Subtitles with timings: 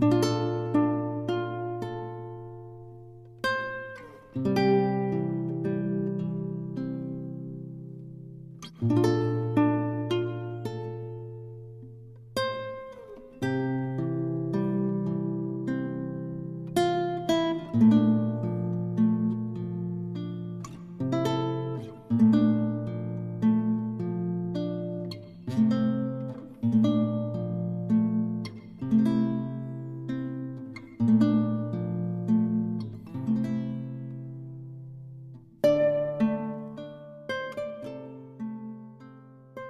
[0.00, 0.14] thank
[8.82, 9.21] you.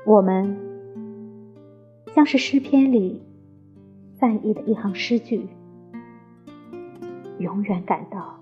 [0.04, 0.58] 我们
[2.12, 3.22] 像是诗篇里
[4.16, 5.46] 赞意的一行诗句，
[7.38, 8.40] 永远感到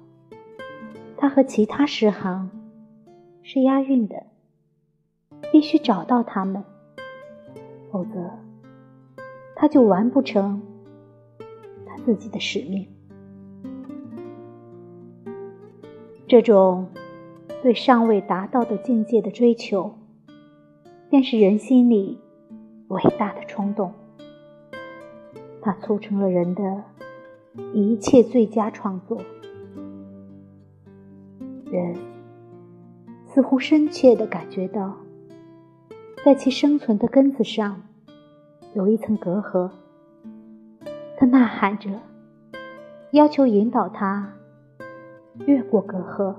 [1.19, 2.51] 它和其他诗行
[3.43, 4.27] 是押韵的，
[5.53, 6.65] 必须找到它们，
[7.93, 8.31] 否则
[9.55, 10.63] 他就完不成
[11.87, 12.89] 他自己的使命。
[16.27, 16.89] 这种
[17.63, 20.00] 对尚未达到的境界的追求。
[21.11, 22.21] 便是人心里
[22.87, 23.93] 伟大的冲动，
[25.61, 26.85] 它促成了人的
[27.75, 29.21] 一切最佳创作。
[31.65, 31.97] 人
[33.27, 34.97] 似乎深切地感觉到，
[36.25, 37.83] 在其生存的根子上
[38.75, 39.69] 有一层隔阂，
[41.19, 41.91] 他呐喊着，
[43.11, 44.33] 要求引导他
[45.45, 46.37] 越过隔阂，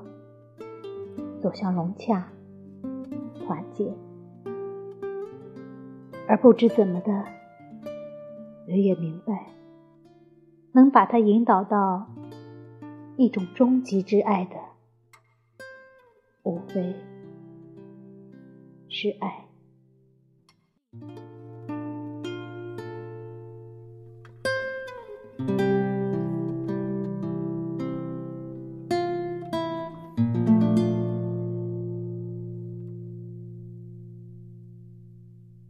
[1.42, 2.30] 走向融洽、
[6.32, 7.12] 而不知怎么的，
[8.66, 9.48] 我也明白，
[10.72, 12.10] 能把他引导到
[13.18, 14.56] 一种终极之爱的，
[16.44, 16.96] 无非
[18.88, 19.51] 是爱。